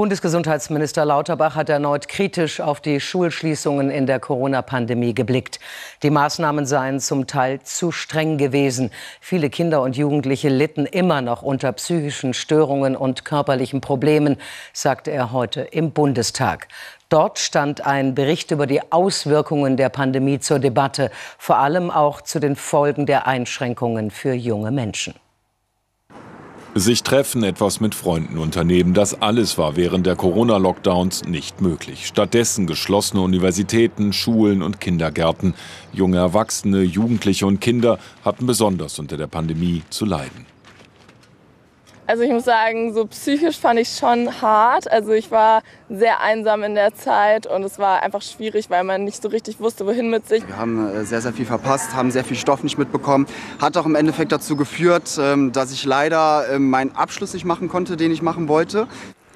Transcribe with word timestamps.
Bundesgesundheitsminister 0.00 1.04
Lauterbach 1.04 1.56
hat 1.56 1.68
erneut 1.68 2.08
kritisch 2.08 2.62
auf 2.62 2.80
die 2.80 3.00
Schulschließungen 3.00 3.90
in 3.90 4.06
der 4.06 4.18
Corona-Pandemie 4.18 5.12
geblickt. 5.12 5.60
Die 6.02 6.08
Maßnahmen 6.08 6.64
seien 6.64 7.00
zum 7.00 7.26
Teil 7.26 7.60
zu 7.60 7.92
streng 7.92 8.38
gewesen. 8.38 8.92
Viele 9.20 9.50
Kinder 9.50 9.82
und 9.82 9.98
Jugendliche 9.98 10.48
litten 10.48 10.86
immer 10.86 11.20
noch 11.20 11.42
unter 11.42 11.70
psychischen 11.72 12.32
Störungen 12.32 12.96
und 12.96 13.26
körperlichen 13.26 13.82
Problemen, 13.82 14.38
sagte 14.72 15.10
er 15.10 15.32
heute 15.32 15.60
im 15.60 15.90
Bundestag. 15.90 16.68
Dort 17.10 17.38
stand 17.38 17.84
ein 17.84 18.14
Bericht 18.14 18.52
über 18.52 18.66
die 18.66 18.80
Auswirkungen 18.90 19.76
der 19.76 19.90
Pandemie 19.90 20.40
zur 20.40 20.60
Debatte, 20.60 21.10
vor 21.36 21.58
allem 21.58 21.90
auch 21.90 22.22
zu 22.22 22.40
den 22.40 22.56
Folgen 22.56 23.04
der 23.04 23.26
Einschränkungen 23.26 24.10
für 24.10 24.32
junge 24.32 24.70
Menschen. 24.70 25.12
Sich 26.76 27.02
treffen, 27.02 27.42
etwas 27.42 27.80
mit 27.80 27.96
Freunden 27.96 28.38
unternehmen, 28.38 28.94
das 28.94 29.20
alles 29.20 29.58
war 29.58 29.74
während 29.74 30.06
der 30.06 30.14
Corona-Lockdowns 30.14 31.24
nicht 31.24 31.60
möglich. 31.60 32.06
Stattdessen 32.06 32.68
geschlossene 32.68 33.22
Universitäten, 33.22 34.12
Schulen 34.12 34.62
und 34.62 34.80
Kindergärten. 34.80 35.54
Junge 35.92 36.18
Erwachsene, 36.18 36.82
Jugendliche 36.82 37.44
und 37.44 37.60
Kinder 37.60 37.98
hatten 38.24 38.46
besonders 38.46 39.00
unter 39.00 39.16
der 39.16 39.26
Pandemie 39.26 39.82
zu 39.90 40.04
leiden. 40.04 40.49
Also 42.10 42.24
ich 42.24 42.32
muss 42.32 42.44
sagen, 42.44 42.92
so 42.92 43.06
psychisch 43.06 43.60
fand 43.60 43.78
ich 43.78 43.88
schon 43.96 44.42
hart. 44.42 44.90
Also 44.90 45.12
ich 45.12 45.30
war 45.30 45.62
sehr 45.88 46.20
einsam 46.20 46.64
in 46.64 46.74
der 46.74 46.92
Zeit 46.92 47.46
und 47.46 47.62
es 47.62 47.78
war 47.78 48.02
einfach 48.02 48.20
schwierig, 48.20 48.68
weil 48.68 48.82
man 48.82 49.04
nicht 49.04 49.22
so 49.22 49.28
richtig 49.28 49.60
wusste, 49.60 49.86
wohin 49.86 50.10
mit 50.10 50.26
sich. 50.26 50.44
Wir 50.44 50.56
haben 50.56 50.92
äh, 50.92 51.04
sehr, 51.04 51.20
sehr 51.20 51.32
viel 51.32 51.46
verpasst, 51.46 51.94
haben 51.94 52.10
sehr 52.10 52.24
viel 52.24 52.36
Stoff 52.36 52.64
nicht 52.64 52.78
mitbekommen. 52.78 53.26
Hat 53.60 53.76
auch 53.76 53.86
im 53.86 53.94
Endeffekt 53.94 54.32
dazu 54.32 54.56
geführt, 54.56 55.20
ähm, 55.20 55.52
dass 55.52 55.70
ich 55.70 55.84
leider 55.84 56.46
ähm, 56.50 56.68
meinen 56.68 56.96
Abschluss 56.96 57.32
nicht 57.32 57.44
machen 57.44 57.68
konnte, 57.68 57.96
den 57.96 58.10
ich 58.10 58.22
machen 58.22 58.48
wollte. 58.48 58.88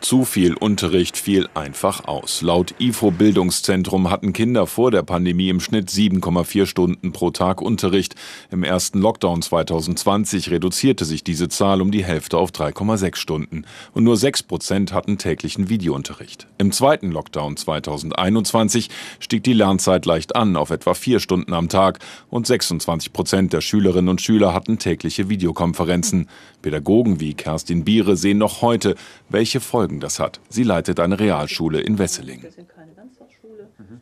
Zu 0.04 0.26
viel 0.26 0.52
Unterricht 0.52 1.16
fiel 1.16 1.48
einfach 1.54 2.04
aus. 2.04 2.42
Laut 2.42 2.74
IFO 2.78 3.10
Bildungszentrum 3.10 4.10
hatten 4.10 4.34
Kinder 4.34 4.66
vor 4.66 4.90
der 4.90 5.02
Pandemie 5.02 5.48
im 5.48 5.60
Schnitt 5.60 5.88
7,4 5.88 6.66
Stunden 6.66 7.12
pro 7.12 7.30
Tag 7.30 7.62
Unterricht. 7.62 8.14
Im 8.50 8.64
ersten 8.64 9.00
Lockdown 9.00 9.40
2020 9.40 10.50
reduzierte 10.50 11.06
sich 11.06 11.24
diese 11.24 11.48
Zahl 11.48 11.80
um 11.80 11.90
die 11.90 12.04
Hälfte 12.04 12.36
auf 12.36 12.50
3,6 12.50 13.16
Stunden. 13.16 13.64
Und 13.94 14.04
nur 14.04 14.18
6 14.18 14.42
Prozent 14.42 14.92
hatten 14.92 15.16
täglichen 15.16 15.70
Videounterricht. 15.70 16.48
Im 16.58 16.70
zweiten 16.70 17.10
Lockdown 17.10 17.56
2021 17.56 18.90
stieg 19.20 19.42
die 19.42 19.54
Lernzeit 19.54 20.04
leicht 20.04 20.36
an 20.36 20.56
auf 20.56 20.68
etwa 20.68 20.92
vier 20.92 21.18
Stunden 21.18 21.54
am 21.54 21.70
Tag 21.70 21.98
und 22.28 22.46
26 22.46 23.14
Prozent 23.14 23.54
der 23.54 23.62
Schülerinnen 23.62 24.10
und 24.10 24.20
Schüler 24.20 24.52
hatten 24.52 24.78
tägliche 24.78 25.30
Videokonferenzen. 25.30 26.28
Pädagogen 26.60 27.20
wie 27.20 27.32
Kerstin 27.32 27.84
Biere 27.84 28.18
sehen 28.18 28.36
noch 28.36 28.60
heute, 28.60 28.96
welche 29.30 29.60
Folgen 29.60 29.93
Folgen 29.94 30.00
das 30.00 30.18
hat. 30.18 30.40
Sie 30.48 30.62
leitet 30.62 31.00
eine 31.00 31.18
Realschule 31.18 31.80
in 31.80 31.98
Wesseling. 31.98 32.44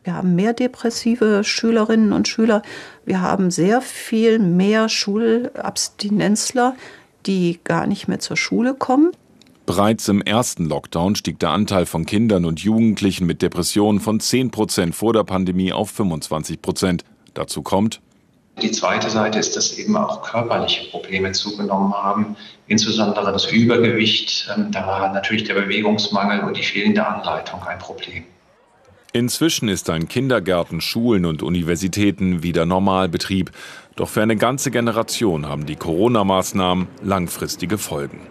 Wir 0.03 0.13
haben 0.13 0.35
mehr 0.35 0.53
depressive 0.53 1.43
Schülerinnen 1.43 2.13
und 2.13 2.27
Schüler. 2.27 2.61
Wir 3.05 3.21
haben 3.21 3.51
sehr 3.51 3.81
viel 3.81 4.39
mehr 4.39 4.89
Schulabstinenzler, 4.89 6.75
die 7.25 7.59
gar 7.63 7.87
nicht 7.87 8.07
mehr 8.07 8.19
zur 8.19 8.37
Schule 8.37 8.73
kommen. 8.73 9.11
Bereits 9.65 10.09
im 10.09 10.21
ersten 10.21 10.65
Lockdown 10.65 11.15
stieg 11.15 11.39
der 11.39 11.51
Anteil 11.51 11.85
von 11.85 12.05
Kindern 12.05 12.43
und 12.43 12.59
Jugendlichen 12.59 13.25
mit 13.25 13.41
Depressionen 13.41 14.01
von 14.01 14.19
10 14.19 14.51
Prozent 14.51 14.93
vor 14.93 15.13
der 15.13 15.23
Pandemie 15.23 15.71
auf 15.71 15.89
25 15.91 16.61
Prozent. 16.61 17.05
Dazu 17.33 17.61
kommt, 17.61 18.01
die 18.61 18.71
zweite 18.71 19.09
Seite 19.09 19.39
ist, 19.39 19.55
dass 19.55 19.77
eben 19.77 19.97
auch 19.97 20.21
körperliche 20.21 20.89
Probleme 20.89 21.31
zugenommen 21.31 21.93
haben, 21.93 22.35
insbesondere 22.67 23.31
das 23.31 23.51
Übergewicht. 23.51 24.49
Ähm, 24.55 24.71
da 24.71 24.85
war 24.85 25.11
natürlich 25.11 25.45
der 25.45 25.55
Bewegungsmangel 25.55 26.41
und 26.41 26.55
die 26.57 26.63
fehlende 26.63 27.05
Anleitung 27.05 27.63
ein 27.63 27.79
Problem. 27.79 28.23
Inzwischen 29.11 29.69
ist 29.69 29.89
ein 29.89 30.07
Kindergärten, 30.07 30.81
Schulen 30.81 31.25
und 31.25 31.43
Universitäten 31.43 32.41
wieder 32.41 32.65
Normalbetrieb. 32.65 33.51
Doch 33.95 34.09
für 34.09 34.23
eine 34.23 34.35
ganze 34.35 34.71
Generation 34.71 35.47
haben 35.47 35.67
die 35.67 35.75
Corona-Maßnahmen 35.75 36.87
langfristige 37.03 37.77
Folgen. 37.77 38.21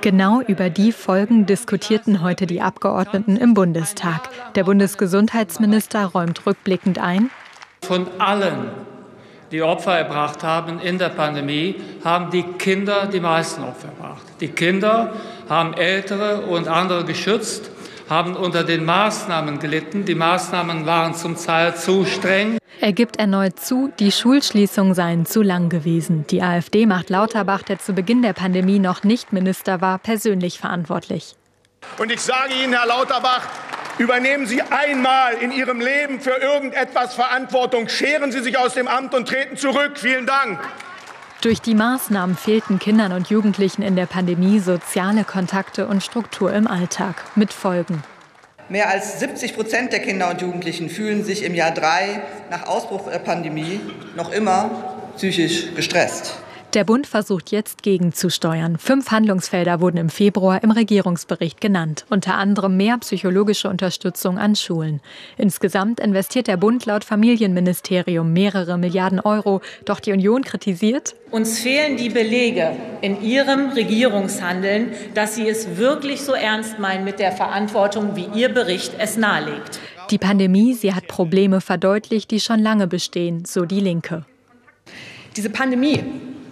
Genau 0.00 0.40
über 0.40 0.70
die 0.70 0.92
Folgen 0.92 1.44
diskutierten 1.44 2.22
heute 2.22 2.46
die 2.46 2.62
Abgeordneten 2.62 3.36
im 3.36 3.52
Bundestag. 3.52 4.30
Der 4.54 4.64
Bundesgesundheitsminister 4.64 6.06
räumt 6.06 6.46
rückblickend 6.46 6.98
ein. 6.98 7.30
Von 7.82 8.06
allen 8.18 8.70
die 9.50 9.62
Opfer 9.62 9.98
erbracht 9.98 10.42
haben 10.42 10.80
in 10.80 10.98
der 10.98 11.08
Pandemie, 11.08 11.76
haben 12.04 12.30
die 12.30 12.42
Kinder 12.42 13.06
die 13.06 13.20
meisten 13.20 13.62
Opfer 13.62 13.88
erbracht. 13.88 14.22
Die 14.40 14.48
Kinder 14.48 15.14
haben 15.48 15.74
Ältere 15.74 16.42
und 16.42 16.68
andere 16.68 17.04
geschützt, 17.04 17.70
haben 18.08 18.36
unter 18.36 18.64
den 18.64 18.84
Maßnahmen 18.84 19.58
gelitten. 19.58 20.04
Die 20.04 20.14
Maßnahmen 20.14 20.86
waren 20.86 21.14
zum 21.14 21.36
Teil 21.36 21.74
zu 21.74 22.04
streng. 22.04 22.58
Er 22.80 22.92
gibt 22.92 23.16
erneut 23.16 23.58
zu, 23.58 23.92
die 23.98 24.12
Schulschließungen 24.12 24.94
seien 24.94 25.26
zu 25.26 25.42
lang 25.42 25.68
gewesen. 25.68 26.26
Die 26.30 26.42
AfD 26.42 26.86
macht 26.86 27.10
Lauterbach, 27.10 27.62
der 27.62 27.78
zu 27.78 27.92
Beginn 27.92 28.22
der 28.22 28.34
Pandemie 28.34 28.78
noch 28.78 29.02
nicht 29.02 29.32
Minister 29.32 29.80
war, 29.80 29.98
persönlich 29.98 30.58
verantwortlich. 30.58 31.34
Und 31.98 32.12
ich 32.12 32.20
sage 32.20 32.52
Ihnen, 32.62 32.72
Herr 32.72 32.86
Lauterbach, 32.86 33.42
Übernehmen 33.98 34.46
Sie 34.46 34.62
einmal 34.62 35.34
in 35.34 35.50
Ihrem 35.50 35.80
Leben 35.80 36.20
für 36.20 36.36
irgendetwas 36.40 37.14
Verantwortung. 37.14 37.88
Scheren 37.88 38.30
Sie 38.30 38.40
sich 38.40 38.56
aus 38.56 38.74
dem 38.74 38.86
Amt 38.86 39.12
und 39.12 39.26
treten 39.26 39.56
zurück. 39.56 39.92
Vielen 39.96 40.24
Dank. 40.24 40.60
Durch 41.40 41.60
die 41.60 41.74
Maßnahmen 41.74 42.36
fehlten 42.36 42.78
Kindern 42.78 43.12
und 43.12 43.28
Jugendlichen 43.28 43.82
in 43.82 43.96
der 43.96 44.06
Pandemie 44.06 44.60
soziale 44.60 45.24
Kontakte 45.24 45.88
und 45.88 46.02
Struktur 46.02 46.52
im 46.52 46.68
Alltag. 46.68 47.24
Mit 47.34 47.52
Folgen. 47.52 48.04
Mehr 48.68 48.88
als 48.88 49.18
70 49.18 49.54
Prozent 49.54 49.92
der 49.92 50.00
Kinder 50.00 50.30
und 50.30 50.40
Jugendlichen 50.42 50.90
fühlen 50.90 51.24
sich 51.24 51.42
im 51.42 51.54
Jahr 51.54 51.72
drei 51.72 52.22
nach 52.50 52.66
Ausbruch 52.66 53.10
der 53.10 53.18
Pandemie 53.18 53.80
noch 54.14 54.30
immer 54.30 55.10
psychisch 55.16 55.74
gestresst. 55.74 56.36
Der 56.74 56.84
Bund 56.84 57.06
versucht 57.06 57.50
jetzt 57.50 57.82
gegenzusteuern. 57.82 58.76
Fünf 58.76 59.10
Handlungsfelder 59.10 59.80
wurden 59.80 59.96
im 59.96 60.10
Februar 60.10 60.62
im 60.62 60.70
Regierungsbericht 60.70 61.62
genannt, 61.62 62.04
unter 62.10 62.34
anderem 62.34 62.76
mehr 62.76 62.98
psychologische 62.98 63.70
Unterstützung 63.70 64.36
an 64.36 64.54
Schulen. 64.54 65.00
Insgesamt 65.38 65.98
investiert 65.98 66.46
der 66.46 66.58
Bund 66.58 66.84
laut 66.84 67.04
Familienministerium 67.04 68.34
mehrere 68.34 68.76
Milliarden 68.76 69.18
Euro, 69.18 69.62
doch 69.86 69.98
die 69.98 70.12
Union 70.12 70.42
kritisiert, 70.42 71.14
uns 71.30 71.58
fehlen 71.58 71.96
die 71.96 72.10
Belege 72.10 72.76
in 73.00 73.22
Ihrem 73.22 73.70
Regierungshandeln, 73.70 74.92
dass 75.14 75.36
Sie 75.36 75.48
es 75.48 75.78
wirklich 75.78 76.20
so 76.20 76.32
ernst 76.32 76.78
meinen 76.78 77.04
mit 77.04 77.18
der 77.18 77.32
Verantwortung, 77.32 78.14
wie 78.14 78.28
Ihr 78.34 78.50
Bericht 78.50 78.92
es 78.98 79.16
nahelegt. 79.16 79.80
Die 80.10 80.18
Pandemie, 80.18 80.74
sie 80.74 80.94
hat 80.94 81.06
Probleme 81.06 81.62
verdeutlicht, 81.62 82.30
die 82.30 82.40
schon 82.40 82.60
lange 82.60 82.86
bestehen, 82.86 83.44
so 83.46 83.64
die 83.64 83.80
Linke. 83.80 84.24
Diese 85.36 85.50
Pandemie 85.50 86.02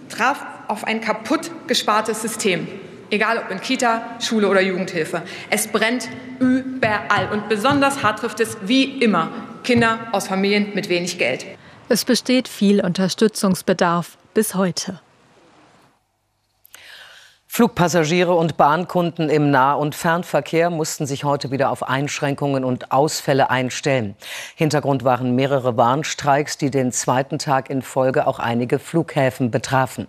traf 0.09 0.45
auf 0.67 0.83
ein 0.83 1.01
kaputt 1.01 1.51
gespartes 1.67 2.21
System. 2.21 2.67
Egal 3.09 3.37
ob 3.37 3.51
in 3.51 3.61
Kita, 3.61 4.17
Schule 4.19 4.49
oder 4.49 4.61
Jugendhilfe. 4.61 5.21
Es 5.49 5.67
brennt 5.67 6.09
überall. 6.39 7.29
Und 7.31 7.47
besonders 7.47 8.03
hart 8.03 8.19
trifft 8.19 8.39
es, 8.39 8.57
wie 8.63 8.83
immer, 9.01 9.31
Kinder 9.63 9.99
aus 10.11 10.27
Familien 10.27 10.73
mit 10.73 10.89
wenig 10.89 11.17
Geld. 11.17 11.45
Es 11.89 12.03
besteht 12.03 12.49
viel 12.49 12.83
Unterstützungsbedarf 12.83 14.17
bis 14.33 14.55
heute. 14.55 14.99
Flugpassagiere 17.57 18.35
und 18.35 18.55
Bahnkunden 18.55 19.31
im 19.31 19.49
Nah- 19.49 19.73
und 19.73 19.95
Fernverkehr 19.95 20.69
mussten 20.69 21.07
sich 21.07 21.23
heute 21.23 21.49
wieder 21.49 21.71
auf 21.71 21.81
Einschränkungen 21.81 22.63
und 22.63 22.91
Ausfälle 22.91 23.49
einstellen. 23.49 24.15
Hintergrund 24.55 25.03
waren 25.03 25.33
mehrere 25.33 25.75
Warnstreiks, 25.75 26.59
die 26.59 26.69
den 26.69 26.91
zweiten 26.91 27.39
Tag 27.39 27.71
in 27.71 27.81
Folge 27.81 28.27
auch 28.27 28.37
einige 28.37 28.77
Flughäfen 28.77 29.49
betrafen. 29.49 30.07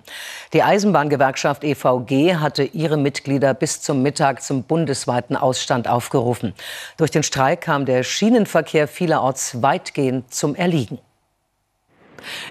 Die 0.53 0.62
Eisenbahngewerkschaft 0.62 1.65
EVG 1.65 2.35
hatte 2.35 2.65
ihre 2.65 2.99
Mitglieder 2.99 3.55
bis 3.55 3.81
zum 3.81 4.03
Mittag 4.03 4.43
zum 4.43 4.65
bundesweiten 4.65 5.35
Ausstand 5.35 5.89
aufgerufen. 5.89 6.53
Durch 6.99 7.12
den 7.12 7.23
Streik 7.23 7.62
kam 7.62 7.87
der 7.87 8.03
Schienenverkehr 8.03 8.87
vielerorts 8.87 9.62
weitgehend 9.62 10.35
zum 10.35 10.55
Erliegen. 10.55 10.99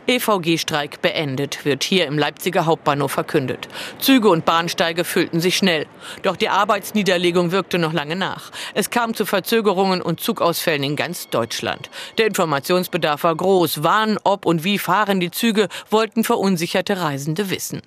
EVG-Streik 0.08 1.02
beendet, 1.02 1.66
wird 1.66 1.84
hier 1.84 2.06
im 2.06 2.18
Leipziger 2.18 2.66
Hauptbahnhof 2.66 3.12
verkündet. 3.12 3.68
Züge 4.00 4.30
und 4.30 4.46
Bahnsteige 4.46 5.04
füllten 5.04 5.40
sich 5.40 5.58
schnell. 5.58 5.86
Doch 6.24 6.36
die 6.36 6.50
Arbeitsniederlegung 6.50 7.52
wirkte 7.52 7.78
noch 7.78 7.94
lange 7.94 8.16
nach. 8.16 8.52
Es 8.74 8.90
kam 8.90 9.14
zu 9.14 9.26
Verzögerungen 9.26 10.02
und 10.02 10.20
Zugausfällen 10.20 10.84
in 10.84 10.96
ganz 10.96 11.30
Deutschland. 11.30 11.90
Der 12.18 12.28
Informationsbedarf 12.28 13.24
war 13.24 13.36
groß. 13.36 13.84
Wann, 13.84 14.18
ob 14.24 14.46
und 14.46 14.64
wie 14.64 14.80
fahren 14.80 15.20
die 15.20 15.32
Züge, 15.32 15.68
wollten 15.90 16.24
verunsicherte 16.24 17.02
Reisende 17.02 17.50
wissen. 17.50 17.82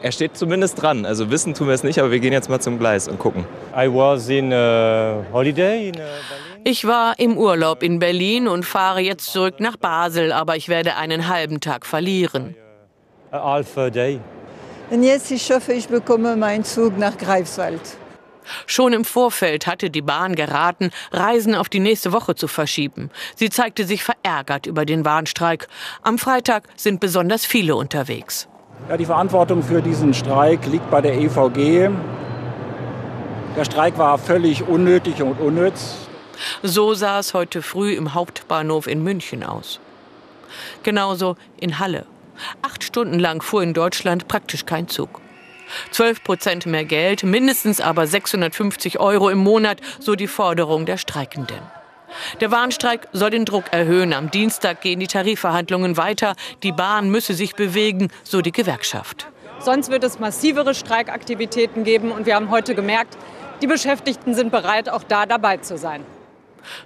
Er 0.00 0.12
steht 0.12 0.36
zumindest 0.36 0.80
dran. 0.80 1.04
Also 1.04 1.30
wissen 1.30 1.54
tun 1.54 1.66
wir 1.66 1.74
es 1.74 1.82
nicht, 1.82 1.98
aber 1.98 2.10
wir 2.10 2.20
gehen 2.20 2.32
jetzt 2.32 2.48
mal 2.48 2.60
zum 2.60 2.78
Gleis 2.78 3.08
und 3.08 3.18
gucken. 3.18 3.44
I 3.76 3.88
was 3.88 4.28
in 4.28 4.52
uh, 4.52 5.24
holiday 5.32 5.88
in 5.88 5.96
uh, 5.96 6.04
Ich 6.70 6.86
war 6.86 7.18
im 7.18 7.38
Urlaub 7.38 7.82
in 7.82 7.98
Berlin 7.98 8.46
und 8.46 8.62
fahre 8.62 9.00
jetzt 9.00 9.32
zurück 9.32 9.58
nach 9.58 9.78
Basel, 9.78 10.32
aber 10.32 10.54
ich 10.56 10.68
werde 10.68 10.96
einen 10.96 11.26
halben 11.26 11.60
Tag 11.60 11.86
verlieren. 11.86 12.54
Und 14.90 15.02
jetzt, 15.02 15.30
ich 15.30 15.50
hoffe, 15.50 15.72
ich 15.72 15.88
bekomme 15.88 16.36
meinen 16.36 16.64
Zug 16.64 16.98
nach 16.98 17.16
Greifswald. 17.16 17.80
Schon 18.66 18.92
im 18.92 19.06
Vorfeld 19.06 19.66
hatte 19.66 19.88
die 19.88 20.02
Bahn 20.02 20.34
geraten, 20.34 20.90
Reisen 21.10 21.54
auf 21.54 21.70
die 21.70 21.80
nächste 21.80 22.12
Woche 22.12 22.34
zu 22.34 22.48
verschieben. 22.48 23.08
Sie 23.34 23.48
zeigte 23.48 23.86
sich 23.86 24.04
verärgert 24.04 24.66
über 24.66 24.84
den 24.84 25.06
Warnstreik. 25.06 25.68
Am 26.02 26.18
Freitag 26.18 26.64
sind 26.76 27.00
besonders 27.00 27.46
viele 27.46 27.76
unterwegs. 27.76 28.46
Ja, 28.90 28.98
die 28.98 29.06
Verantwortung 29.06 29.62
für 29.62 29.80
diesen 29.80 30.12
Streik 30.12 30.66
liegt 30.66 30.90
bei 30.90 31.00
der 31.00 31.14
EVG. 31.14 31.88
Der 33.56 33.64
Streik 33.64 33.96
war 33.96 34.18
völlig 34.18 34.68
unnötig 34.68 35.22
und 35.22 35.40
unnütz. 35.40 36.07
So 36.62 36.94
sah 36.94 37.18
es 37.18 37.34
heute 37.34 37.62
früh 37.62 37.94
im 37.94 38.14
Hauptbahnhof 38.14 38.86
in 38.86 39.02
München 39.02 39.42
aus. 39.42 39.80
Genauso 40.82 41.36
in 41.60 41.78
Halle. 41.78 42.06
Acht 42.62 42.84
Stunden 42.84 43.18
lang 43.18 43.42
fuhr 43.42 43.62
in 43.62 43.74
Deutschland 43.74 44.28
praktisch 44.28 44.64
kein 44.66 44.88
Zug. 44.88 45.20
12 45.90 46.24
Prozent 46.24 46.66
mehr 46.66 46.84
Geld, 46.84 47.24
mindestens 47.24 47.80
aber 47.80 48.06
650 48.06 49.00
Euro 49.00 49.28
im 49.28 49.38
Monat, 49.38 49.80
so 50.00 50.14
die 50.14 50.26
Forderung 50.26 50.86
der 50.86 50.96
Streikenden. 50.96 51.60
Der 52.40 52.50
Warnstreik 52.50 53.08
soll 53.12 53.30
den 53.30 53.44
Druck 53.44 53.64
erhöhen. 53.70 54.14
Am 54.14 54.30
Dienstag 54.30 54.80
gehen 54.80 54.98
die 54.98 55.06
Tarifverhandlungen 55.06 55.98
weiter. 55.98 56.34
Die 56.62 56.72
Bahn 56.72 57.10
müsse 57.10 57.34
sich 57.34 57.54
bewegen, 57.54 58.10
so 58.24 58.40
die 58.40 58.52
Gewerkschaft. 58.52 59.26
Sonst 59.60 59.90
wird 59.90 60.04
es 60.04 60.18
massivere 60.18 60.74
Streikaktivitäten 60.74 61.84
geben. 61.84 62.10
Und 62.10 62.24
wir 62.24 62.34
haben 62.34 62.50
heute 62.50 62.74
gemerkt, 62.74 63.18
die 63.60 63.66
Beschäftigten 63.66 64.34
sind 64.34 64.50
bereit, 64.50 64.88
auch 64.88 65.02
da 65.02 65.26
dabei 65.26 65.58
zu 65.58 65.76
sein. 65.76 66.04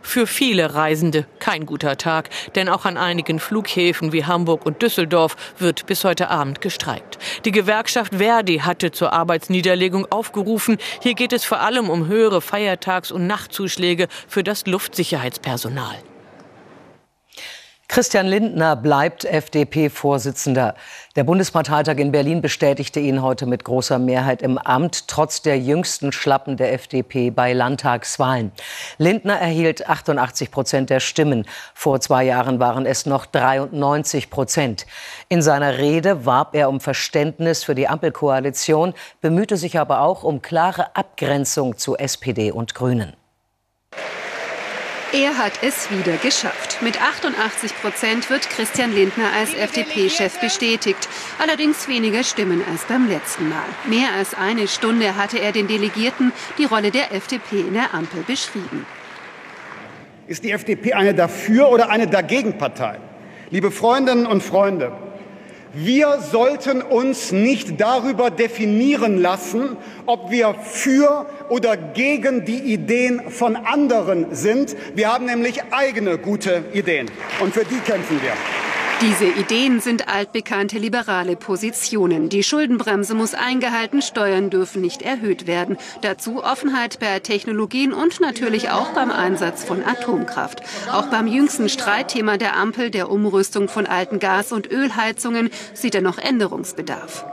Für 0.00 0.26
viele 0.26 0.74
Reisende 0.74 1.26
kein 1.38 1.66
guter 1.66 1.96
Tag, 1.96 2.30
denn 2.54 2.68
auch 2.68 2.84
an 2.84 2.96
einigen 2.96 3.38
Flughäfen 3.38 4.12
wie 4.12 4.24
Hamburg 4.24 4.66
und 4.66 4.82
Düsseldorf 4.82 5.36
wird 5.58 5.86
bis 5.86 6.04
heute 6.04 6.28
Abend 6.28 6.60
gestreikt. 6.60 7.18
Die 7.44 7.52
Gewerkschaft 7.52 8.14
Verdi 8.16 8.58
hatte 8.58 8.92
zur 8.92 9.12
Arbeitsniederlegung 9.12 10.10
aufgerufen. 10.10 10.78
Hier 11.00 11.14
geht 11.14 11.32
es 11.32 11.44
vor 11.44 11.60
allem 11.60 11.90
um 11.90 12.06
höhere 12.06 12.40
Feiertags- 12.40 13.12
und 13.12 13.26
Nachtzuschläge 13.26 14.08
für 14.28 14.44
das 14.44 14.66
Luftsicherheitspersonal. 14.66 15.96
Christian 17.88 18.26
Lindner 18.26 18.74
bleibt 18.74 19.26
FDP-Vorsitzender. 19.26 20.74
Der 21.14 21.24
Bundesparteitag 21.24 21.98
in 21.98 22.10
Berlin 22.10 22.40
bestätigte 22.40 23.00
ihn 23.00 23.20
heute 23.20 23.44
mit 23.44 23.64
großer 23.64 23.98
Mehrheit 23.98 24.40
im 24.40 24.56
Amt, 24.56 25.08
trotz 25.08 25.42
der 25.42 25.58
jüngsten 25.58 26.10
Schlappen 26.10 26.56
der 26.56 26.72
FDP 26.72 27.30
bei 27.30 27.52
Landtagswahlen. 27.52 28.52
Lindner 28.96 29.38
erhielt 29.38 29.88
88 29.88 30.50
Prozent 30.50 30.88
der 30.88 31.00
Stimmen. 31.00 31.44
Vor 31.74 32.00
zwei 32.00 32.24
Jahren 32.24 32.60
waren 32.60 32.86
es 32.86 33.04
noch 33.04 33.26
93 33.26 34.30
Prozent. 34.30 34.86
In 35.28 35.42
seiner 35.42 35.76
Rede 35.76 36.24
warb 36.24 36.54
er 36.54 36.70
um 36.70 36.80
Verständnis 36.80 37.62
für 37.62 37.74
die 37.74 37.88
Ampelkoalition, 37.88 38.94
bemühte 39.20 39.58
sich 39.58 39.78
aber 39.78 40.00
auch 40.00 40.24
um 40.24 40.40
klare 40.40 40.96
Abgrenzung 40.96 41.76
zu 41.76 41.98
SPD 41.98 42.52
und 42.52 42.74
Grünen. 42.74 43.12
Er 45.14 45.36
hat 45.36 45.52
es 45.60 45.90
wieder 45.90 46.16
geschafft. 46.16 46.80
Mit 46.80 46.98
88 47.02 47.74
Prozent 47.82 48.30
wird 48.30 48.48
Christian 48.48 48.94
Lindner 48.94 49.26
als 49.38 49.52
FDP-Chef 49.52 50.40
bestätigt. 50.40 51.06
Allerdings 51.38 51.86
weniger 51.86 52.24
Stimmen 52.24 52.62
als 52.70 52.84
beim 52.84 53.10
letzten 53.10 53.50
Mal. 53.50 53.66
Mehr 53.86 54.08
als 54.16 54.32
eine 54.32 54.66
Stunde 54.68 55.14
hatte 55.14 55.38
er 55.38 55.52
den 55.52 55.68
Delegierten 55.68 56.32
die 56.56 56.64
Rolle 56.64 56.90
der 56.90 57.12
FDP 57.12 57.60
in 57.60 57.74
der 57.74 57.92
Ampel 57.92 58.22
beschrieben. 58.22 58.86
Ist 60.28 60.44
die 60.44 60.50
FDP 60.50 60.94
eine 60.94 61.12
Dafür- 61.12 61.68
oder 61.68 61.90
eine 61.90 62.06
Dagegenpartei? 62.06 62.98
Liebe 63.50 63.70
Freundinnen 63.70 64.24
und 64.24 64.42
Freunde, 64.42 64.92
wir 65.74 66.20
sollten 66.20 66.82
uns 66.82 67.32
nicht 67.32 67.80
darüber 67.80 68.30
definieren 68.30 69.20
lassen, 69.20 69.76
ob 70.06 70.30
wir 70.30 70.54
für 70.54 71.26
oder 71.48 71.76
gegen 71.76 72.44
die 72.44 72.58
Ideen 72.58 73.30
von 73.30 73.56
anderen 73.56 74.34
sind. 74.34 74.76
Wir 74.94 75.12
haben 75.12 75.26
nämlich 75.26 75.62
eigene 75.70 76.18
gute 76.18 76.64
Ideen 76.74 77.10
und 77.40 77.54
für 77.54 77.64
die 77.64 77.78
kämpfen 77.78 78.20
wir. 78.22 78.32
Diese 79.02 79.24
Ideen 79.24 79.80
sind 79.80 80.08
altbekannte 80.08 80.78
liberale 80.78 81.34
Positionen. 81.34 82.28
Die 82.28 82.44
Schuldenbremse 82.44 83.14
muss 83.14 83.34
eingehalten, 83.34 84.00
Steuern 84.00 84.48
dürfen 84.48 84.80
nicht 84.80 85.02
erhöht 85.02 85.48
werden. 85.48 85.76
Dazu 86.02 86.44
Offenheit 86.44 87.00
bei 87.00 87.18
Technologien 87.18 87.92
und 87.92 88.20
natürlich 88.20 88.70
auch 88.70 88.90
beim 88.90 89.10
Einsatz 89.10 89.64
von 89.64 89.82
Atomkraft. 89.84 90.62
Auch 90.92 91.06
beim 91.06 91.26
jüngsten 91.26 91.68
Streitthema 91.68 92.36
der 92.36 92.56
Ampel, 92.56 92.92
der 92.92 93.10
Umrüstung 93.10 93.68
von 93.68 93.86
alten 93.86 94.20
Gas- 94.20 94.52
und 94.52 94.70
Ölheizungen, 94.70 95.50
sieht 95.74 95.96
er 95.96 96.02
noch 96.02 96.18
Änderungsbedarf. 96.18 97.24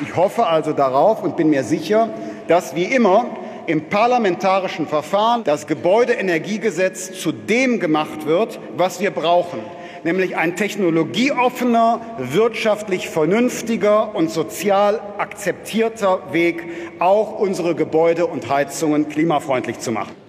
Ich 0.00 0.14
hoffe 0.14 0.46
also 0.46 0.72
darauf 0.72 1.24
und 1.24 1.36
bin 1.36 1.50
mir 1.50 1.64
sicher, 1.64 2.10
dass 2.46 2.76
wie 2.76 2.84
immer 2.84 3.26
im 3.66 3.88
parlamentarischen 3.88 4.86
Verfahren 4.86 5.42
das 5.42 5.66
Gebäudeenergiegesetz 5.66 7.20
zu 7.20 7.32
dem 7.32 7.80
gemacht 7.80 8.24
wird, 8.24 8.60
was 8.76 9.00
wir 9.00 9.10
brauchen 9.10 9.58
nämlich 10.04 10.36
ein 10.36 10.56
technologieoffener, 10.56 12.00
wirtschaftlich 12.18 13.08
vernünftiger 13.08 14.14
und 14.14 14.30
sozial 14.30 15.00
akzeptierter 15.18 16.32
Weg, 16.32 16.64
auch 16.98 17.38
unsere 17.38 17.74
Gebäude 17.74 18.26
und 18.26 18.48
Heizungen 18.48 19.08
klimafreundlich 19.08 19.78
zu 19.78 19.92
machen. 19.92 20.19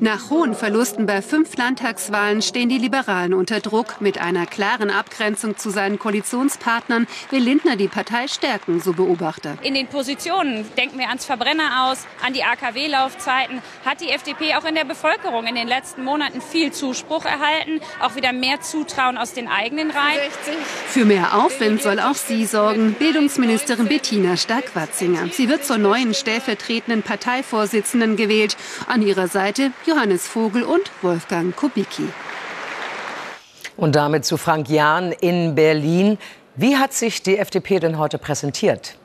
Nach 0.00 0.30
hohen 0.30 0.54
Verlusten 0.54 1.06
bei 1.06 1.22
fünf 1.22 1.56
Landtagswahlen 1.56 2.40
stehen 2.40 2.68
die 2.68 2.78
Liberalen 2.78 3.34
unter 3.34 3.58
Druck. 3.58 4.00
Mit 4.00 4.20
einer 4.20 4.46
klaren 4.46 4.90
Abgrenzung 4.90 5.56
zu 5.56 5.70
seinen 5.70 5.98
Koalitionspartnern 5.98 7.08
will 7.30 7.42
Lindner 7.42 7.74
die 7.74 7.88
Partei 7.88 8.28
stärken, 8.28 8.80
so 8.80 8.92
Beobachter. 8.92 9.58
In 9.62 9.74
den 9.74 9.88
Positionen, 9.88 10.64
denken 10.76 11.00
wir 11.00 11.08
ans 11.08 11.24
Verbrenner 11.24 11.88
aus, 11.88 12.06
an 12.24 12.32
die 12.32 12.44
AKW-Laufzeiten, 12.44 13.60
hat 13.84 14.00
die 14.00 14.10
FDP 14.10 14.54
auch 14.54 14.64
in 14.66 14.76
der 14.76 14.84
Bevölkerung 14.84 15.48
in 15.48 15.56
den 15.56 15.66
letzten 15.66 16.04
Monaten 16.04 16.40
viel 16.40 16.70
Zuspruch 16.70 17.24
erhalten, 17.24 17.80
auch 18.00 18.14
wieder 18.14 18.32
mehr 18.32 18.60
Zutrauen 18.60 19.18
aus 19.18 19.32
den 19.32 19.48
eigenen 19.48 19.90
Reihen. 19.90 20.30
Für 20.86 21.06
mehr 21.06 21.34
Aufwind 21.42 21.82
soll 21.82 21.98
auch 21.98 22.14
sie 22.14 22.46
sorgen, 22.46 22.92
Bildungsministerin 22.92 23.88
Bettina 23.88 24.36
Stark-Watzinger. 24.36 25.30
Sie 25.32 25.48
wird 25.48 25.64
zur 25.64 25.78
neuen 25.78 26.14
stellvertretenden 26.14 27.02
Parteivorsitzenden 27.02 28.14
gewählt. 28.14 28.56
An 28.86 29.02
ihrer 29.02 29.26
Seite 29.26 29.72
Johannes 29.88 30.28
Vogel 30.28 30.64
und 30.64 30.90
Wolfgang 31.00 31.56
Kubicki. 31.56 32.08
Und 33.78 33.96
damit 33.96 34.26
zu 34.26 34.36
Frank 34.36 34.68
Jahn 34.68 35.12
in 35.12 35.54
Berlin. 35.54 36.18
Wie 36.56 36.76
hat 36.76 36.92
sich 36.92 37.22
die 37.22 37.38
FDP 37.38 37.80
denn 37.80 37.96
heute 37.96 38.18
präsentiert? 38.18 38.98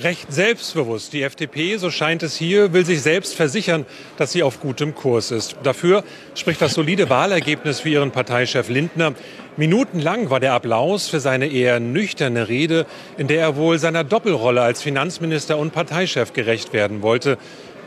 recht 0.00 0.32
selbstbewusst. 0.32 1.12
Die 1.12 1.22
FDP, 1.22 1.76
so 1.76 1.90
scheint 1.90 2.22
es 2.22 2.36
hier, 2.36 2.72
will 2.72 2.84
sich 2.84 3.02
selbst 3.02 3.34
versichern, 3.34 3.84
dass 4.16 4.32
sie 4.32 4.42
auf 4.42 4.60
gutem 4.60 4.94
Kurs 4.94 5.30
ist. 5.30 5.56
Dafür 5.62 6.04
spricht 6.34 6.60
das 6.62 6.74
solide 6.74 7.10
Wahlergebnis 7.10 7.80
für 7.80 7.88
ihren 7.88 8.12
Parteichef 8.12 8.68
Lindner. 8.68 9.14
Minutenlang 9.56 10.30
war 10.30 10.38
der 10.38 10.52
Applaus 10.52 11.08
für 11.08 11.18
seine 11.18 11.48
eher 11.48 11.80
nüchterne 11.80 12.48
Rede, 12.48 12.86
in 13.16 13.26
der 13.26 13.40
er 13.40 13.56
wohl 13.56 13.78
seiner 13.78 14.04
Doppelrolle 14.04 14.62
als 14.62 14.82
Finanzminister 14.82 15.58
und 15.58 15.72
Parteichef 15.72 16.32
gerecht 16.32 16.72
werden 16.72 17.02
wollte. 17.02 17.38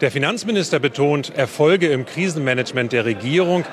Der 0.01 0.09
Finanzminister 0.09 0.79
betont 0.79 1.31
Erfolge 1.35 1.89
im 1.89 2.07
Krisenmanagement 2.07 2.91
der 2.91 3.05
Regierung. 3.05 3.65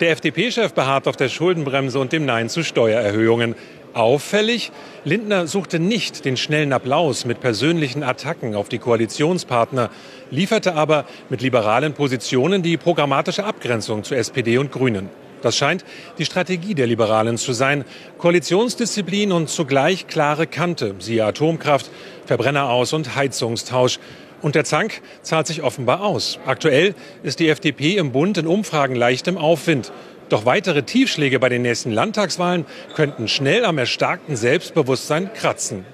Der 0.00 0.10
FDP-Chef 0.10 0.72
beharrt 0.74 1.06
auf 1.06 1.14
der 1.14 1.28
Schuldenbremse 1.28 2.00
und 2.00 2.10
dem 2.10 2.26
Nein 2.26 2.48
zu 2.48 2.64
Steuererhöhungen. 2.64 3.54
Auffällig, 3.94 4.72
Lindner 5.04 5.46
suchte 5.46 5.78
nicht 5.78 6.24
den 6.24 6.36
schnellen 6.36 6.72
Applaus 6.72 7.24
mit 7.24 7.40
persönlichen 7.40 8.02
Attacken 8.02 8.56
auf 8.56 8.68
die 8.68 8.78
Koalitionspartner, 8.78 9.90
lieferte 10.32 10.74
aber 10.74 11.04
mit 11.28 11.40
liberalen 11.40 11.92
Positionen 11.92 12.64
die 12.64 12.78
programmatische 12.78 13.44
Abgrenzung 13.44 14.02
zu 14.02 14.16
SPD 14.16 14.58
und 14.58 14.72
Grünen. 14.72 15.08
Das 15.40 15.56
scheint 15.56 15.84
die 16.18 16.24
Strategie 16.24 16.74
der 16.74 16.88
Liberalen 16.88 17.38
zu 17.38 17.52
sein. 17.52 17.84
Koalitionsdisziplin 18.18 19.30
und 19.30 19.48
zugleich 19.48 20.08
klare 20.08 20.48
Kante, 20.48 20.96
siehe 20.98 21.24
Atomkraft, 21.24 21.88
Verbrenner 22.24 22.70
aus 22.70 22.92
und 22.92 23.14
Heizungstausch. 23.14 24.00
Und 24.42 24.54
der 24.54 24.64
Zank 24.64 25.00
zahlt 25.22 25.46
sich 25.46 25.62
offenbar 25.62 26.02
aus. 26.02 26.38
Aktuell 26.46 26.94
ist 27.22 27.40
die 27.40 27.48
FDP 27.48 27.96
im 27.96 28.12
Bund 28.12 28.38
in 28.38 28.46
Umfragen 28.46 28.94
leicht 28.94 29.28
im 29.28 29.38
Aufwind. 29.38 29.92
Doch 30.28 30.44
weitere 30.44 30.82
Tiefschläge 30.82 31.38
bei 31.38 31.48
den 31.48 31.62
nächsten 31.62 31.92
Landtagswahlen 31.92 32.66
könnten 32.94 33.28
schnell 33.28 33.64
am 33.64 33.78
erstarkten 33.78 34.36
Selbstbewusstsein 34.36 35.32
kratzen. 35.32 35.84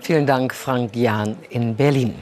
Vielen 0.00 0.26
Dank, 0.26 0.54
Frank 0.54 0.96
Jahn 0.96 1.36
in 1.50 1.76
Berlin. 1.76 2.14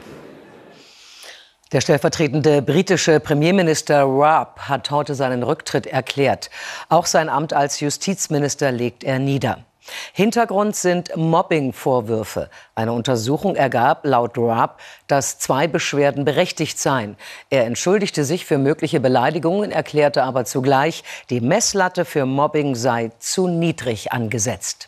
Der 1.73 1.83
stellvertretende 1.83 2.63
britische 2.63 3.21
Premierminister 3.21 4.05
Raab 4.05 4.69
hat 4.71 4.91
heute 4.91 5.15
seinen 5.15 5.43
Rücktritt 5.43 5.87
erklärt. 5.87 6.49
Auch 6.89 7.05
sein 7.05 7.29
Amt 7.29 7.53
als 7.53 7.81
Justizminister 7.81 8.73
legt 8.73 9.05
er 9.05 9.19
nieder. 9.19 9.68
Hintergrund 10.13 10.77
sind 10.77 11.17
Mobbing-Vorwürfe. 11.17 12.51
Eine 12.75 12.93
Untersuchung 12.93 13.57
ergab 13.57 14.05
laut 14.05 14.39
Raab, 14.39 14.81
dass 15.07 15.39
zwei 15.39 15.67
Beschwerden 15.67 16.25
berechtigt 16.25 16.79
seien. 16.79 17.17
Er 17.51 17.65
entschuldigte 17.67 18.25
sich 18.25 18.47
für 18.47 18.59
mögliche 18.59 19.01
Beleidigungen, 19.01 19.73
erklärte 19.73 20.23
aber 20.23 20.45
zugleich, 20.45 21.05
die 21.31 21.41
Messlatte 21.41 22.05
für 22.05 22.27
Mobbing 22.27 22.75
sei 22.75 23.11
zu 23.19 23.49
niedrig 23.49 24.13
angesetzt. 24.13 24.88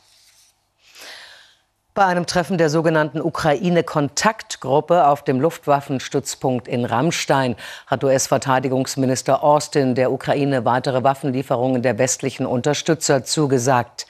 Bei 1.92 2.06
einem 2.06 2.24
Treffen 2.24 2.56
der 2.56 2.70
sogenannten 2.70 3.20
Ukraine-Kontaktgruppe 3.20 5.08
auf 5.08 5.24
dem 5.24 5.40
Luftwaffenstützpunkt 5.40 6.68
in 6.68 6.84
Rammstein 6.84 7.56
hat 7.88 8.04
US-Verteidigungsminister 8.04 9.42
Austin 9.42 9.96
der 9.96 10.12
Ukraine 10.12 10.64
weitere 10.64 11.02
Waffenlieferungen 11.02 11.82
der 11.82 11.98
westlichen 11.98 12.46
Unterstützer 12.46 13.24
zugesagt. 13.24 14.06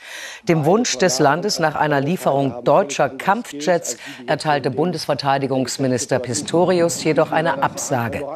Dem 0.47 0.67
Wunsch 0.67 0.99
des 0.99 1.21
Landes 1.21 1.59
nach 1.59 1.75
einer 1.75 2.03
Lieferung 2.03 2.65
deutscher 2.65 3.09
Kampfjets 3.09 3.97
erteilte 4.27 4.71
Bundesverteidigungsminister 4.71 6.19
Pistorius 6.19 7.03
jedoch 7.03 7.33
eine 7.33 7.63
Absage. 7.63 8.27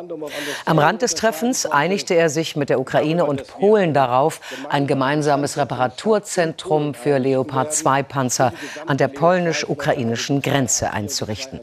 Am 0.64 0.78
Rand 0.78 1.02
des 1.02 1.16
Treffens 1.16 1.66
einigte 1.66 2.14
er 2.14 2.30
sich 2.30 2.56
mit 2.56 2.70
der 2.70 2.80
Ukraine 2.80 3.26
und 3.26 3.46
Polen 3.46 3.92
darauf, 3.92 4.40
ein 4.70 4.86
gemeinsames 4.86 5.58
Reparaturzentrum 5.58 6.94
für 6.94 7.18
Leopard-2-Panzer 7.18 8.54
an 8.86 8.96
der 8.96 9.08
Pol 9.08 9.33
polnisch-ukrainischen 9.34 10.42
Grenze 10.42 10.92
einzurichten. 10.92 11.58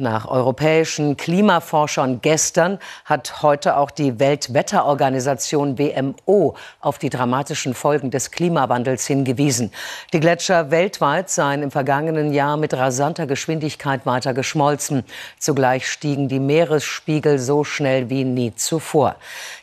Nach 0.00 0.26
europäischen 0.26 1.18
Klimaforschern 1.18 2.22
gestern 2.22 2.78
hat 3.04 3.42
heute 3.42 3.76
auch 3.76 3.90
die 3.90 4.18
Weltwetterorganisation 4.18 5.76
WMO 5.76 6.56
auf 6.80 6.96
die 6.96 7.10
dramatischen 7.10 7.74
Folgen 7.74 8.10
des 8.10 8.30
Klimawandels 8.30 9.06
hingewiesen. 9.06 9.70
Die 10.14 10.20
Gletscher 10.20 10.70
weltweit 10.70 11.28
seien 11.28 11.62
im 11.62 11.70
vergangenen 11.70 12.32
Jahr 12.32 12.56
mit 12.56 12.72
rasanter 12.72 13.26
Geschwindigkeit 13.26 14.06
weiter 14.06 14.32
geschmolzen. 14.32 15.04
Zugleich 15.38 15.86
stiegen 15.86 16.28
die 16.28 16.40
Meeresspiegel 16.40 17.38
so 17.38 17.62
schnell 17.62 18.08
wie 18.08 18.24
nie 18.24 18.54
zuvor. 18.54 19.16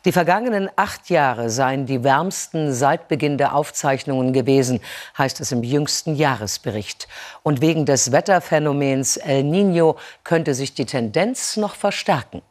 Die 0.05 0.11
vergangenen 0.11 0.69
acht 0.75 1.09
Jahre 1.09 1.49
seien 1.49 1.87
die 1.87 2.03
wärmsten 2.03 2.73
seit 2.73 3.07
Beginn 3.07 3.39
der 3.39 3.55
Aufzeichnungen 3.55 4.33
gewesen, 4.33 4.81
heißt 5.17 5.39
es 5.39 5.51
im 5.51 5.63
jüngsten 5.63 6.13
Jahresbericht. 6.15 7.07
Und 7.41 7.61
wegen 7.61 7.87
des 7.87 8.11
Wetterphänomens 8.11 9.17
El 9.17 9.41
Niño 9.41 9.95
könnte 10.27 10.53
sich 10.53 10.73
die 10.73 10.85
Tendenz 10.85 11.55
noch 11.55 11.75
verstärken. 11.75 12.41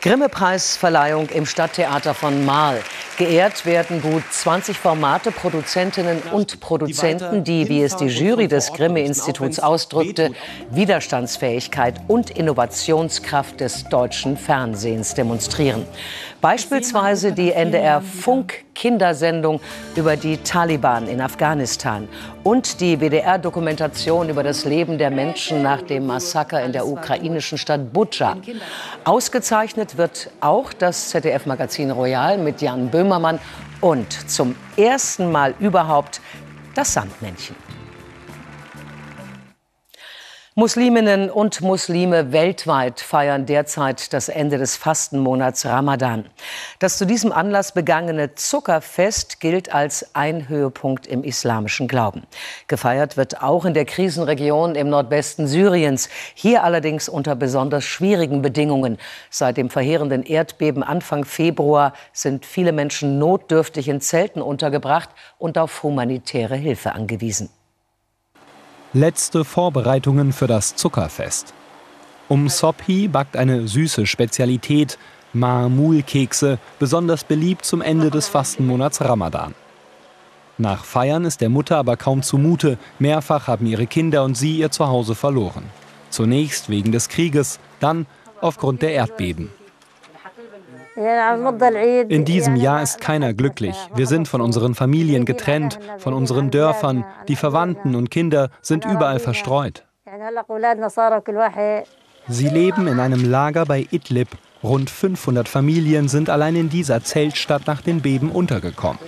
Grimme-Preisverleihung 0.00 1.28
im 1.28 1.46
Stadttheater 1.46 2.12
von 2.12 2.44
Marl. 2.44 2.82
Geehrt 3.16 3.64
werden 3.64 4.02
gut 4.02 4.24
20 4.28 4.76
Formate, 4.76 5.30
Produzentinnen 5.30 6.20
und 6.32 6.58
Produzenten, 6.58 7.44
die, 7.44 7.68
wie 7.68 7.82
es 7.84 7.94
die 7.94 8.06
Jury 8.06 8.48
des 8.48 8.72
Grimme-Instituts 8.72 9.60
ausdrückte, 9.60 10.32
Widerstandsfähigkeit 10.70 12.00
und 12.08 12.30
Innovationskraft 12.30 13.60
des 13.60 13.84
deutschen 13.84 14.36
Fernsehens 14.36 15.14
demonstrieren. 15.14 15.86
Beispielsweise 16.42 17.32
die 17.32 17.52
NDR 17.52 18.00
Funk 18.00 18.64
Kindersendung 18.74 19.60
über 19.94 20.16
die 20.16 20.38
Taliban 20.38 21.06
in 21.06 21.20
Afghanistan 21.20 22.08
und 22.42 22.80
die 22.80 23.00
WDR-Dokumentation 23.00 24.28
über 24.28 24.42
das 24.42 24.64
Leben 24.64 24.98
der 24.98 25.12
Menschen 25.12 25.62
nach 25.62 25.82
dem 25.82 26.04
Massaker 26.08 26.60
in 26.64 26.72
der 26.72 26.84
ukrainischen 26.84 27.58
Stadt 27.58 27.92
Butscha. 27.92 28.36
Ausgezeichnet 29.04 29.96
wird 29.96 30.30
auch 30.40 30.72
das 30.72 31.10
ZDF-Magazin 31.10 31.92
Royal 31.92 32.38
mit 32.38 32.60
Jan 32.60 32.90
Böhmermann 32.90 33.38
und 33.80 34.12
zum 34.28 34.56
ersten 34.76 35.30
Mal 35.30 35.54
überhaupt 35.60 36.20
das 36.74 36.92
Sandmännchen. 36.92 37.54
Musliminnen 40.54 41.30
und 41.30 41.62
Muslime 41.62 42.30
weltweit 42.30 43.00
feiern 43.00 43.46
derzeit 43.46 44.12
das 44.12 44.28
Ende 44.28 44.58
des 44.58 44.76
Fastenmonats 44.76 45.64
Ramadan. 45.64 46.26
Das 46.78 46.98
zu 46.98 47.06
diesem 47.06 47.32
Anlass 47.32 47.72
begangene 47.72 48.34
Zuckerfest 48.34 49.40
gilt 49.40 49.72
als 49.72 50.14
ein 50.14 50.50
Höhepunkt 50.50 51.06
im 51.06 51.24
islamischen 51.24 51.88
Glauben. 51.88 52.24
Gefeiert 52.66 53.16
wird 53.16 53.42
auch 53.42 53.64
in 53.64 53.72
der 53.72 53.86
Krisenregion 53.86 54.74
im 54.74 54.90
Nordwesten 54.90 55.46
Syriens, 55.46 56.10
hier 56.34 56.64
allerdings 56.64 57.08
unter 57.08 57.34
besonders 57.34 57.84
schwierigen 57.84 58.42
Bedingungen. 58.42 58.98
Seit 59.30 59.56
dem 59.56 59.70
verheerenden 59.70 60.22
Erdbeben 60.22 60.82
Anfang 60.82 61.24
Februar 61.24 61.94
sind 62.12 62.44
viele 62.44 62.72
Menschen 62.72 63.18
notdürftig 63.18 63.88
in 63.88 64.02
Zelten 64.02 64.42
untergebracht 64.42 65.08
und 65.38 65.56
auf 65.56 65.82
humanitäre 65.82 66.56
Hilfe 66.56 66.92
angewiesen 66.92 67.48
letzte 68.92 69.44
Vorbereitungen 69.44 70.32
für 70.32 70.46
das 70.46 70.76
Zuckerfest. 70.76 71.54
Um 72.28 72.48
Sophi 72.48 73.08
backt 73.08 73.36
eine 73.36 73.66
süße 73.66 74.06
Spezialität, 74.06 74.98
Ma'amul-Kekse, 75.34 76.58
besonders 76.78 77.24
beliebt 77.24 77.64
zum 77.64 77.80
Ende 77.80 78.10
des 78.10 78.28
Fastenmonats 78.28 79.00
Ramadan. 79.00 79.54
Nach 80.58 80.84
Feiern 80.84 81.24
ist 81.24 81.40
der 81.40 81.48
Mutter 81.48 81.78
aber 81.78 81.96
kaum 81.96 82.22
zumute. 82.22 82.78
Mehrfach 82.98 83.48
haben 83.48 83.66
ihre 83.66 83.86
Kinder 83.86 84.24
und 84.24 84.36
sie 84.36 84.58
ihr 84.58 84.70
Zuhause 84.70 85.14
verloren. 85.14 85.64
Zunächst 86.10 86.68
wegen 86.68 86.92
des 86.92 87.08
Krieges, 87.08 87.58
dann 87.80 88.06
aufgrund 88.40 88.82
der 88.82 88.92
Erdbeben. 88.92 89.50
In 90.94 92.24
diesem 92.24 92.56
Jahr 92.56 92.82
ist 92.82 93.00
keiner 93.00 93.32
glücklich. 93.32 93.76
Wir 93.94 94.06
sind 94.06 94.28
von 94.28 94.40
unseren 94.40 94.74
Familien 94.74 95.24
getrennt, 95.24 95.78
von 95.98 96.12
unseren 96.12 96.50
Dörfern. 96.50 97.04
Die 97.28 97.36
Verwandten 97.36 97.94
und 97.94 98.10
Kinder 98.10 98.50
sind 98.60 98.84
überall 98.84 99.18
verstreut. 99.18 99.84
Sie 102.28 102.48
leben 102.48 102.86
in 102.86 103.00
einem 103.00 103.30
Lager 103.30 103.64
bei 103.64 103.86
Idlib. 103.90 104.28
Rund 104.62 104.90
500 104.90 105.48
Familien 105.48 106.08
sind 106.08 106.30
allein 106.30 106.54
in 106.54 106.68
dieser 106.68 107.02
Zeltstadt 107.02 107.66
nach 107.66 107.80
den 107.80 108.00
Beben 108.02 108.30
untergekommen. 108.30 109.00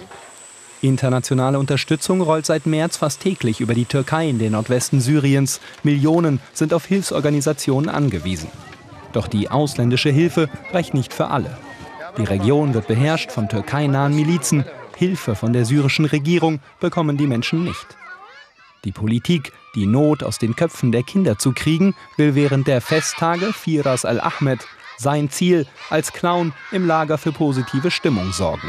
Internationale 0.81 1.59
Unterstützung 1.59 2.21
rollt 2.21 2.45
seit 2.45 2.67
März 2.67 2.97
fast 2.97 3.21
täglich 3.21 3.61
über 3.61 3.75
die 3.75 3.85
Türkei 3.85 4.29
in 4.29 4.39
den 4.39 4.53
Nordwesten 4.53 5.01
Syriens. 5.01 5.61
Millionen 5.83 6.41
sind 6.53 6.75
auf 6.75 6.87
Hilfsorganisationen 6.87 7.89
angewiesen. 7.89 8.51
Doch 9.13 9.29
die 9.29 9.51
ausländische 9.51 10.11
Hilfe 10.11 10.49
reicht 10.73 10.93
nicht 10.93 11.15
für 11.15 11.29
alle. 11.29 11.57
Die 12.17 12.25
Region 12.25 12.75
wird 12.75 12.87
beherrscht 12.87 13.33
von 13.33 13.49
türkeinahen 13.49 14.15
Milizen. 14.15 14.65
Hilfe 14.97 15.35
von 15.35 15.53
der 15.53 15.65
syrischen 15.65 16.05
Regierung 16.05 16.61
bekommen 16.79 17.17
die 17.17 17.27
Menschen 17.27 17.65
nicht. 17.65 17.97
Die 18.85 18.93
Politik, 18.93 19.53
die 19.75 19.87
Not 19.87 20.23
aus 20.23 20.39
den 20.39 20.55
Köpfen 20.55 20.93
der 20.93 21.03
Kinder 21.03 21.39
zu 21.39 21.53
kriegen, 21.53 21.95
will 22.17 22.35
während 22.37 22.69
der 22.69 22.81
Festtage 22.81 23.53
Firas 23.53 24.05
al-Ahmed 24.05 24.61
sein 24.97 25.29
Ziel 25.29 25.67
als 25.91 26.13
Clown 26.13 26.53
im 26.71 26.87
Lager 26.87 27.19
für 27.19 27.33
positive 27.33 27.91
Stimmung 27.91 28.31
sorgen. 28.31 28.69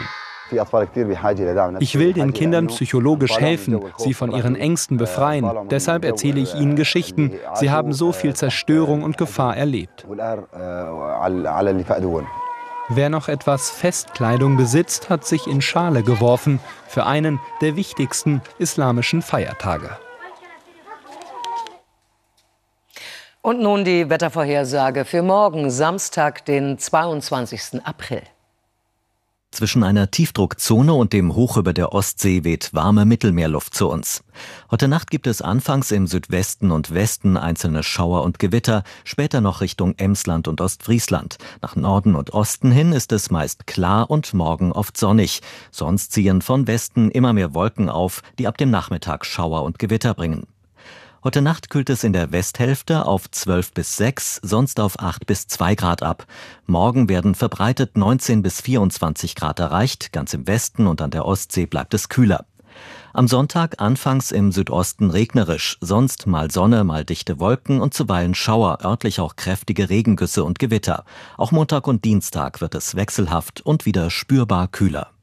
Ich 1.79 1.97
will 1.97 2.13
den 2.13 2.33
Kindern 2.33 2.67
psychologisch 2.67 3.37
helfen, 3.39 3.79
sie 3.97 4.13
von 4.13 4.31
ihren 4.31 4.55
Ängsten 4.55 4.97
befreien. 4.97 5.49
Deshalb 5.69 6.05
erzähle 6.05 6.39
ich 6.39 6.55
ihnen 6.55 6.75
Geschichten. 6.75 7.31
Sie 7.55 7.71
haben 7.71 7.93
so 7.93 8.11
viel 8.11 8.35
Zerstörung 8.35 9.03
und 9.03 9.17
Gefahr 9.17 9.57
erlebt. 9.57 10.05
Wer 12.87 13.09
noch 13.09 13.29
etwas 13.29 13.71
Festkleidung 13.71 14.57
besitzt, 14.57 15.09
hat 15.09 15.25
sich 15.25 15.47
in 15.47 15.61
Schale 15.61 16.03
geworfen 16.03 16.59
für 16.87 17.07
einen 17.07 17.39
der 17.61 17.75
wichtigsten 17.75 18.41
islamischen 18.59 19.23
Feiertage. 19.23 19.97
Und 23.41 23.59
nun 23.59 23.85
die 23.85 24.09
Wettervorhersage 24.09 25.03
für 25.03 25.23
morgen, 25.23 25.71
Samstag, 25.71 26.45
den 26.45 26.77
22. 26.77 27.83
April. 27.83 28.21
Zwischen 29.55 29.85
einer 29.85 30.11
Tiefdruckzone 30.11 30.93
und 30.93 31.13
dem 31.13 31.33
Hoch 31.33 31.55
über 31.55 31.71
der 31.71 31.93
Ostsee 31.93 32.43
weht 32.43 32.73
warme 32.73 33.05
Mittelmeerluft 33.05 33.73
zu 33.73 33.87
uns. 33.87 34.21
Heute 34.69 34.89
Nacht 34.89 35.09
gibt 35.09 35.27
es 35.27 35.41
anfangs 35.41 35.91
im 35.91 36.07
Südwesten 36.07 36.71
und 36.71 36.93
Westen 36.93 37.37
einzelne 37.37 37.81
Schauer 37.81 38.23
und 38.23 38.37
Gewitter, 38.37 38.83
später 39.05 39.39
noch 39.39 39.61
Richtung 39.61 39.95
Emsland 39.95 40.49
und 40.49 40.59
Ostfriesland. 40.59 41.37
Nach 41.61 41.77
Norden 41.77 42.17
und 42.17 42.33
Osten 42.33 42.69
hin 42.69 42.91
ist 42.91 43.13
es 43.13 43.31
meist 43.31 43.65
klar 43.65 44.09
und 44.09 44.33
morgen 44.33 44.73
oft 44.73 44.97
sonnig. 44.97 45.39
Sonst 45.71 46.11
ziehen 46.11 46.41
von 46.41 46.67
Westen 46.67 47.09
immer 47.09 47.31
mehr 47.31 47.53
Wolken 47.53 47.87
auf, 47.87 48.23
die 48.37 48.47
ab 48.47 48.57
dem 48.57 48.71
Nachmittag 48.71 49.25
Schauer 49.25 49.63
und 49.63 49.79
Gewitter 49.79 50.13
bringen. 50.15 50.47
Heute 51.25 51.41
Nacht 51.41 51.71
kühlt 51.71 51.89
es 51.89 52.03
in 52.03 52.13
der 52.13 52.31
Westhälfte 52.31 53.07
auf 53.07 53.31
12 53.31 53.73
bis 53.73 53.97
6, 53.97 54.41
sonst 54.43 54.79
auf 54.79 54.99
8 54.99 55.25
bis 55.25 55.47
2 55.47 55.73
Grad 55.73 56.03
ab. 56.03 56.27
Morgen 56.67 57.09
werden 57.09 57.33
verbreitet 57.33 57.97
19 57.97 58.43
bis 58.43 58.61
24 58.61 59.33
Grad 59.33 59.59
erreicht, 59.59 60.13
ganz 60.13 60.35
im 60.35 60.45
Westen 60.45 60.85
und 60.85 61.01
an 61.01 61.09
der 61.09 61.25
Ostsee 61.25 61.65
bleibt 61.65 61.95
es 61.95 62.09
kühler. 62.09 62.45
Am 63.11 63.27
Sonntag 63.27 63.81
anfangs 63.81 64.29
im 64.29 64.51
Südosten 64.51 65.09
regnerisch, 65.09 65.79
sonst 65.81 66.27
mal 66.27 66.51
Sonne, 66.51 66.83
mal 66.83 67.03
dichte 67.03 67.39
Wolken 67.39 67.81
und 67.81 67.95
zuweilen 67.95 68.35
Schauer, 68.35 68.85
örtlich 68.85 69.19
auch 69.19 69.35
kräftige 69.35 69.89
Regengüsse 69.89 70.43
und 70.43 70.59
Gewitter. 70.59 71.05
Auch 71.37 71.51
Montag 71.51 71.87
und 71.87 72.05
Dienstag 72.05 72.61
wird 72.61 72.75
es 72.75 72.93
wechselhaft 72.93 73.61
und 73.61 73.87
wieder 73.87 74.11
spürbar 74.11 74.67
kühler. 74.67 75.14